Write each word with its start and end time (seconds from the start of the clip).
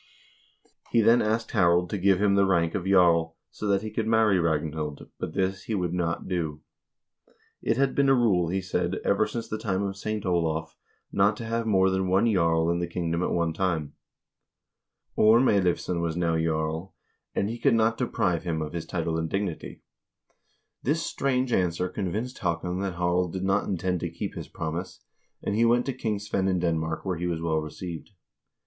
He 0.89 1.01
then 1.01 1.21
asked 1.21 1.51
Harald 1.51 1.87
to 1.91 1.97
give 1.99 2.19
him 2.19 2.33
the 2.33 2.47
rank 2.47 2.73
of 2.73 2.87
jarl, 2.87 3.37
so 3.51 3.67
that 3.67 3.83
he 3.83 3.91
could 3.91 4.07
marry 4.07 4.39
Ragnhild, 4.39 5.11
but 5.19 5.33
this 5.33 5.65
he 5.65 5.75
would 5.75 5.93
not 5.93 6.27
do. 6.27 6.61
It 7.61 7.77
had 7.77 7.93
been 7.93 8.09
a 8.09 8.15
rule, 8.15 8.47
he 8.49 8.61
said, 8.61 8.95
ever 9.05 9.27
since 9.27 9.47
the 9.47 9.59
time 9.59 9.83
of 9.83 9.95
St. 9.95 10.25
Olav, 10.25 10.75
not 11.11 11.37
to 11.37 11.45
have 11.45 11.67
more 11.67 11.91
than 11.91 12.07
one 12.07 12.25
jarl 12.33 12.71
in 12.71 12.79
the 12.79 12.87
kingdom 12.87 13.21
at 13.21 13.29
one 13.29 13.53
time. 13.53 13.93
Orm 15.15 15.45
Eilivsson 15.45 16.01
was 16.01 16.17
now 16.17 16.35
jarl, 16.35 16.95
and 17.35 17.47
he 17.47 17.59
could 17.59 17.75
not 17.75 17.95
deprive 17.99 18.41
him 18.41 18.55
THE 18.57 18.65
REIGN 18.65 18.67
OF 18.73 18.73
HARALD 18.73 18.91
HAARDRAADE 18.91 19.29
283 19.29 19.77
of 19.77 19.81
his 19.83 19.83
title 19.85 19.85
and 19.85 20.81
dignity. 20.81 20.81
This 20.81 21.05
strange 21.05 21.53
answer 21.53 21.89
convinced 21.89 22.39
Haakon 22.39 22.79
that 22.79 22.95
Harald 22.95 23.33
did 23.33 23.43
not 23.43 23.65
intend 23.69 23.99
to 23.99 24.09
keep 24.09 24.33
his 24.33 24.47
promise, 24.47 25.01
and 25.43 25.53
he 25.55 25.63
went 25.63 25.85
to 25.85 25.93
King 25.93 26.17
Svein 26.17 26.47
in 26.47 26.57
Denmark, 26.57 27.05
where 27.05 27.17
he 27.17 27.27
was 27.27 27.39
well 27.43 27.59
received. 27.59 28.09